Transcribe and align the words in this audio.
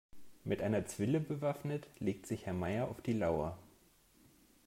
Mit 0.45 0.63
einer 0.63 0.87
Zwille 0.87 1.19
bewaffnet 1.19 1.87
legt 1.99 2.25
sich 2.25 2.47
Herr 2.47 2.55
Meier 2.55 2.87
auf 2.87 3.01
die 3.01 3.13
Lauer. 3.13 3.59